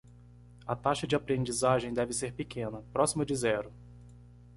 A 0.65 0.75
taxa 0.75 1.05
de 1.05 1.15
aprendizagem 1.15 1.93
deve 1.93 2.11
ser 2.11 2.33
pequena, 2.33 2.81
próxima 2.91 3.23
de 3.23 3.35
zero. 3.35 3.71